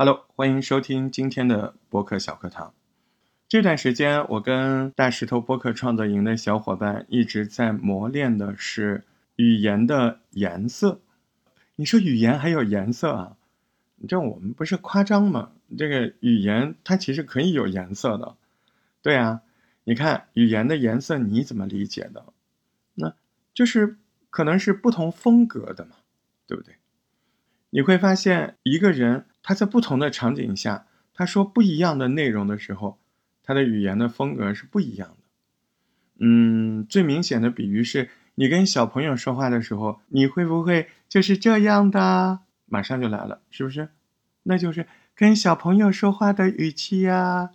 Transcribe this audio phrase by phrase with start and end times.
[0.00, 2.72] Hello，欢迎收听今天的播客小课堂。
[3.48, 9.02] 这段时间，我跟大石头播客创作营的小伙伴一直在磨练的是
[9.34, 11.00] 语言的颜色。
[11.74, 13.36] 你说语言还有颜色啊？
[14.06, 15.50] 这我们不是夸张吗？
[15.76, 18.36] 这个语言它其实可以有颜色的。
[19.02, 19.42] 对啊，
[19.82, 22.24] 你看语言的颜色你怎么理解的？
[22.94, 23.16] 那
[23.52, 23.98] 就是
[24.30, 25.96] 可能是不同风格的嘛，
[26.46, 26.76] 对不对？
[27.70, 29.26] 你会发现一个人。
[29.40, 32.98] 他在不同的场景下，他说不一样的内容的时候，
[33.42, 35.16] 他的语言的风格是不一样的。
[36.18, 42.40] 嗯，最明显的比喻是你跟小朋友说话的时候，你会不会就是这样的？
[42.66, 43.88] 马上就来了，是不是？
[44.42, 47.52] 那就是跟小朋友说话的语气呀。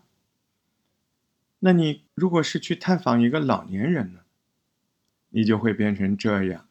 [1.60, 4.22] 那你如果是去探访一个老年人呢，
[5.30, 6.66] 你就会变成这样。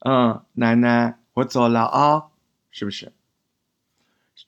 [0.00, 2.29] 嗯，奶奶，我走了啊，
[2.70, 3.12] 是不是？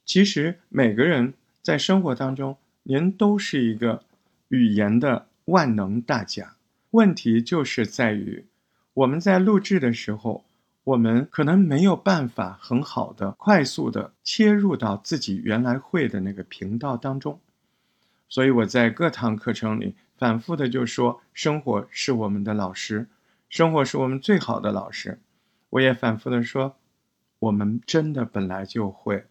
[0.04, 4.04] 其实每个人在生活当中，您都是一个
[4.48, 6.56] 语言的万能大家。
[6.92, 8.44] 问题就是在于，
[8.94, 10.44] 我们在录制的时候，
[10.84, 17.40] 我们可能没有办法很好的、快速的切入到自己原来会的那个频道当中。
[18.28, 23.06] 所以我在各堂课程里反复的就说：生活是我们的老师，
[23.48, 25.20] 生活是我们最好的老师。
[25.70, 26.76] 我也反复的说，
[27.42, 29.26] 我们真的本来就会。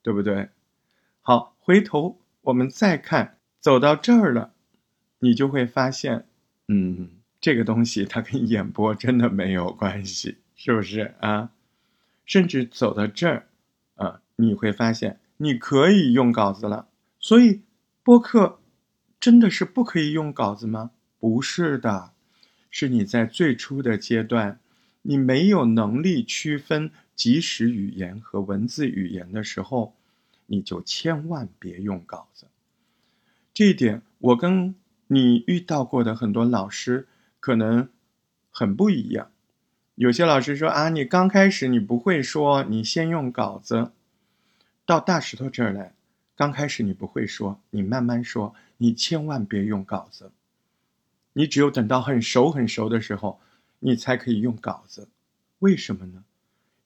[0.00, 0.48] 对不对？
[1.20, 4.54] 好，回头我们再看，走到这儿了，
[5.18, 6.26] 你就会发现，
[6.68, 7.10] 嗯，
[7.42, 11.50] 这个东西它跟演播真的没有关系，是不是啊？
[12.24, 13.48] 甚至走到这儿，
[13.96, 16.88] 啊，你会发现你可以用稿子了。
[17.18, 17.62] 所以
[18.02, 18.60] 播客
[19.20, 20.92] 真的是不可以用稿子吗？
[21.18, 22.12] 不是的，
[22.70, 24.60] 是你在最初的阶段，
[25.02, 29.92] 你没有能力区分即时语言和文字语言的时候。
[30.50, 32.46] 你就千万别用稿子，
[33.52, 34.74] 这一点我跟
[35.08, 37.06] 你遇到过的很多老师
[37.38, 37.90] 可能
[38.50, 39.30] 很不一样。
[39.96, 43.90] 有些老师说啊，你刚开始你不会说，你先用稿子。
[44.86, 45.92] 到大石头这儿来，
[46.34, 50.32] 刚开始你不会说，你慢慢说，你千万别用稿子。
[51.34, 53.38] 你只有等到很熟很熟的时候，
[53.80, 55.10] 你才可以用稿子。
[55.58, 56.24] 为什么呢？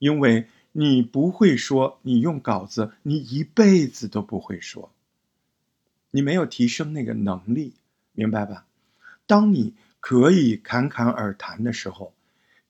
[0.02, 0.48] 因为。
[0.74, 4.90] 你不会说，你用稿子，你一辈子都不会说。
[6.12, 7.74] 你没有提升那个能力，
[8.12, 8.64] 明白吧？
[9.26, 12.14] 当你可以侃侃而谈的时候，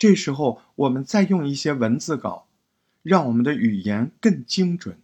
[0.01, 2.49] 这时候我们再用一些文字稿，
[3.05, 4.99] 让我们的语言更精准，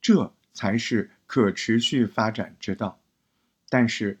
[0.00, 2.98] 这才是可持续发展之道。
[3.68, 4.18] 但是，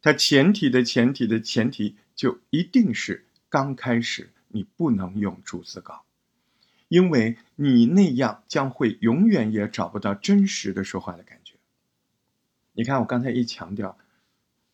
[0.00, 6.05] 它前提的前提的前提，就一定是刚开始你不能用逐字稿。
[6.88, 11.54] 因为你那样将会永远也找不到真实的说话的感觉。
[12.72, 13.98] 你看我刚才一强调，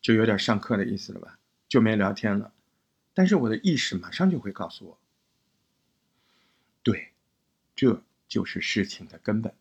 [0.00, 1.38] 就有点上课的意思了吧？
[1.68, 2.52] 就没聊天了。
[3.14, 4.98] 但是我的意识马上就会告诉我，
[6.82, 7.12] 对，
[7.74, 9.54] 这就是事情的根本。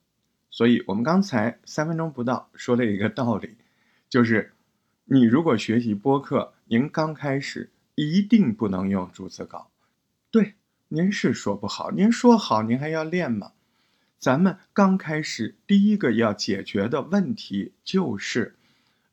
[0.50, 3.56] 所以我们刚才三分钟不到说了一个道理，
[4.10, 4.54] 就是
[5.06, 9.72] 你如果学习播客，您刚开始一定不能用逐字稿。
[10.30, 10.56] 对。
[10.94, 13.54] 您是说不好，您说好，您还要练吗？
[14.20, 18.58] 咱们刚开始第一个要解决的问题就是，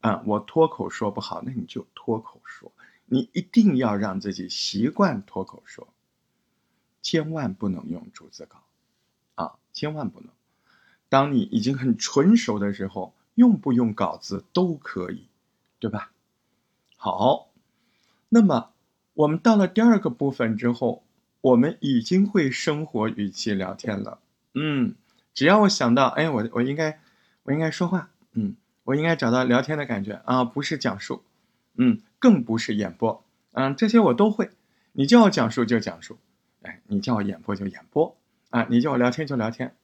[0.01, 2.73] 啊，我脱口说不好，那你就脱口说，
[3.07, 5.87] 你一定要让自己习惯脱口说，
[7.01, 8.65] 千万不能用逐字稿，
[9.37, 10.31] 啊，千万不能。
[11.09, 15.29] 当你已经很纯熟的时候，用不用稿子都可以，
[15.79, 16.11] 对吧？
[16.97, 17.51] 好，
[18.29, 18.73] 那么
[19.15, 21.05] 我们到了第二个部分之后。
[21.49, 24.19] 我们已经会生活语气聊天了，
[24.55, 24.95] 嗯，
[25.33, 27.01] 只要我想到，哎，我我应该，
[27.45, 28.55] 我应该说话，嗯，
[28.85, 31.23] 我应该找到聊天的感觉啊，不是讲述，
[31.77, 34.51] 嗯，更不是演播，嗯，这些我都会。
[34.93, 36.19] 你叫我讲述就讲述，
[36.61, 38.15] 哎，你叫我演播就演播，
[38.51, 39.75] 啊，你叫我聊天就聊天，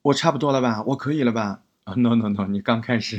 [0.00, 0.82] 我差不多了吧？
[0.86, 1.62] 我可以了吧？
[1.84, 3.18] 啊，no no no，你刚开始，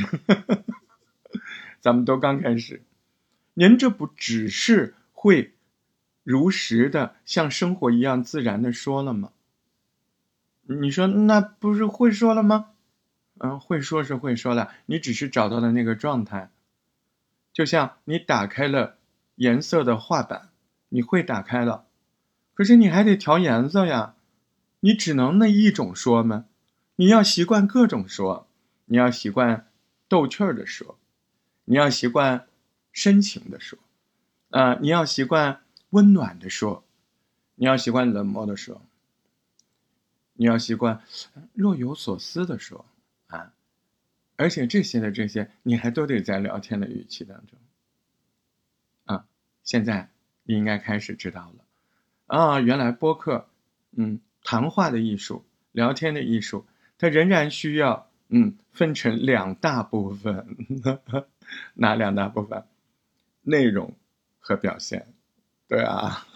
[1.80, 2.82] 咱们都刚开始，
[3.54, 5.54] 您这不只是会。
[6.24, 9.32] 如实的像生活一样自然的说了吗？
[10.64, 12.68] 你说那不是会说了吗？
[13.40, 16.52] 嗯，会说是会说了，你只是找到了那个状态。
[17.52, 18.98] 就像你打开了
[19.36, 20.50] 颜色的画板，
[20.90, 21.86] 你会打开了，
[22.54, 24.16] 可是你还得调颜色呀。
[24.82, 26.46] 你只能那一种说吗？
[26.98, 28.48] 你要习惯各种说，
[28.86, 29.68] 你要习惯
[30.08, 30.98] 逗趣儿的说，
[31.66, 32.46] 你要习惯
[32.92, 33.80] 深情的说，
[34.52, 35.61] 啊，你要习惯。
[35.92, 36.84] 温暖的说，
[37.56, 38.82] 你要习惯冷漠的说，
[40.34, 41.02] 你要习惯
[41.54, 42.86] 若有所思的说，
[43.28, 43.54] 啊，
[44.36, 47.60] 而且这些的这些，你还都得在聊天的语气当中。
[49.06, 49.26] 啊，
[49.64, 50.10] 现在
[50.44, 51.64] 你应该开始知道了。
[52.28, 53.48] 啊，原来播客，
[53.92, 56.66] 嗯，谈话的艺术，聊天的艺术，
[56.98, 60.58] 它仍然需要，嗯，分成两大部分。
[61.76, 62.64] 哪两大部分？
[63.42, 63.94] 内容
[64.40, 65.14] 和表现。
[65.72, 66.28] 对啊。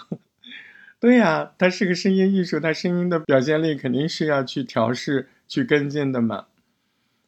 [0.97, 6.45] 对呀，它是个声音艺术，它声音的表现力肯定是要去调试、去跟进的嘛。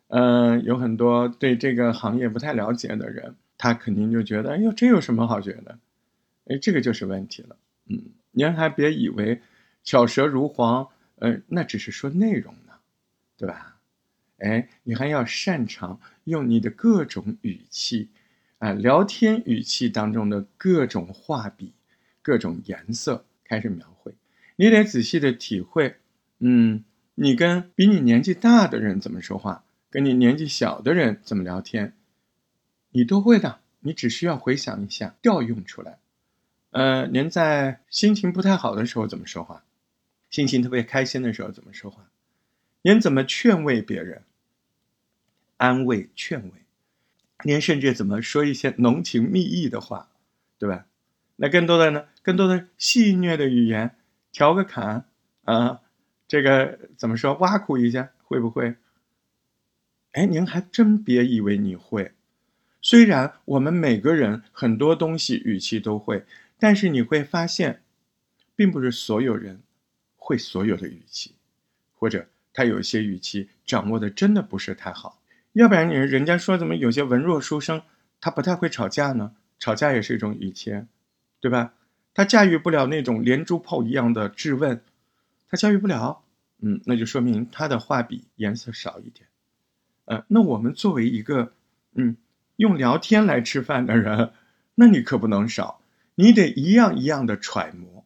[0.07, 5.77] 嗯，有很多对这个行业不太了解的人，他肯定就觉得，哎呦，这有什么好学的？
[6.45, 7.57] 哎，这个就是问题了。
[7.89, 8.01] 嗯，
[8.31, 9.42] 您还别以为
[9.83, 10.88] 巧舌如簧，
[11.18, 12.71] 呃，那只是说内容呢，
[13.38, 13.75] 对吧？
[14.38, 18.10] 哎，你还要擅长用你的各种语气，
[18.60, 21.74] 啊，聊天语气当中的各种画笔、
[22.27, 23.24] 各种颜色。
[23.50, 24.13] 开始描绘，
[24.57, 25.95] 你得仔细的体会，
[26.39, 26.83] 嗯，
[27.15, 31.94] 你跟比你年纪大的人怎么说话，跟你年纪小的人怎么聊天，
[32.91, 36.00] 你都会的，你只需要回想一下，调用出来。
[36.71, 39.63] 呃，您在心情不太好的时候怎么说话？
[40.29, 42.09] 心情特别开心的时候怎么说话？
[42.81, 44.24] 您怎么劝慰别人？
[45.56, 46.51] 安慰、劝慰，
[47.45, 50.09] 您甚至怎么说一些浓情蜜意的话，
[50.59, 50.85] 对吧？
[51.38, 52.06] 那更多的呢？
[52.22, 53.95] 更多的戏谑的语言，
[54.31, 55.06] 调个侃
[55.45, 55.80] 啊，
[56.28, 57.36] 这个怎么说？
[57.36, 58.75] 挖苦一下会不会？
[60.12, 62.13] 哎，您还真别以为你会。
[62.81, 66.25] 虽然我们每个人很多东西语气都会，
[66.57, 67.84] 但是你会发现，
[68.56, 69.62] 并不是所有人
[70.16, 71.36] 会所有的语气，
[71.94, 75.22] 或者他有些语气掌握的真的不是太好。
[75.54, 77.81] 要不然你人家说怎么有些文弱书生
[78.19, 79.36] 他不太会吵架呢？
[79.60, 80.74] 吵架也是一种语气。
[81.39, 81.74] 对吧？
[82.13, 84.81] 他驾驭不了那种连珠炮一样的质问，
[85.48, 86.24] 他驾驭不了，
[86.60, 89.28] 嗯，那就说明他的画笔颜色少一点，
[90.06, 91.54] 呃，那我们作为一个，
[91.94, 92.18] 嗯，
[92.56, 94.31] 用聊天来吃饭的人，
[94.74, 95.80] 那你可不能少，
[96.16, 98.04] 你得一样一样的揣摩，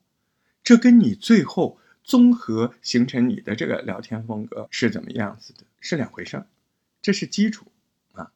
[0.61, 6.47] 这跟你最后综合形成你的这个聊天风格是怎么样子的，是两回事儿，
[7.01, 7.71] 这是基础
[8.11, 8.33] 啊，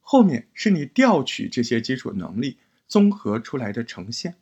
[0.00, 2.58] 后面是你调取这些基础能力。
[2.92, 4.34] 综合出来的呈现，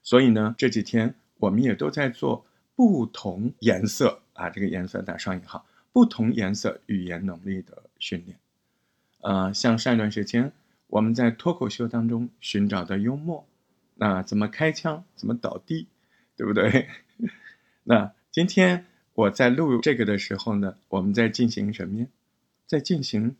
[0.00, 8.38] 所以呢，这几天我们也都在做不同颜色啊，这个颜色打双引号，不同颜色语言能力的训练。
[9.22, 10.52] 呃，像上一段时间
[10.86, 13.44] 我们在脱口秀当中寻找的幽默，
[13.96, 15.88] 那怎么开枪，怎么倒地，
[16.36, 16.86] 对不对？
[17.82, 22.06] 那今天我在录这个的时候呢，我们在进行什么呀？
[22.68, 23.34] 在进行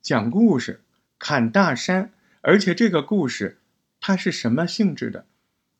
[0.00, 0.80] 讲故事，
[1.18, 2.10] 砍大山。
[2.42, 3.58] 而且这个故事，
[4.00, 5.26] 它是什么性质的？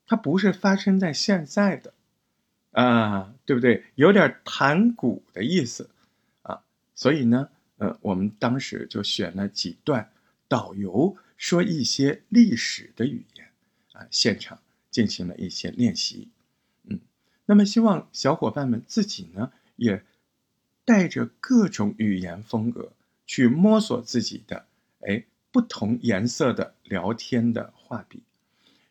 [0.07, 1.95] 它不是发生在现在的，
[2.73, 3.85] 啊，对不对？
[3.95, 5.89] 有点谈古的意思，
[6.43, 6.63] 啊，
[6.95, 7.49] 所以呢，
[7.79, 10.11] 呃，我们当时就选了几段
[10.49, 13.49] 导游说一些历史的语言，
[13.93, 14.59] 啊，现场
[14.91, 16.29] 进行了一些练习，
[16.85, 16.99] 嗯，
[17.47, 20.03] 那么希望小伙伴们自己呢，也
[20.85, 22.93] 带着各种语言风格
[23.27, 24.67] 去摸索自己的，
[25.09, 25.25] 哎。
[25.53, 28.23] 不同颜色的聊天的画笔，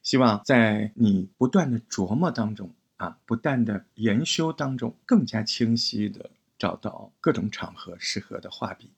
[0.03, 8.91] 希望在你不断的琢磨当中啊，不断的研修当中，更加清晰的找到各种场合适合的画笔，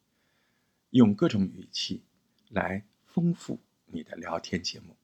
[0.90, 2.02] 用各种语气
[2.50, 4.96] 来丰富你的聊天节目。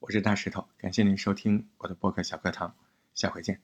[0.00, 2.74] 我是大石头，感谢您收听我的播客小课堂，
[3.14, 3.62] 下回见。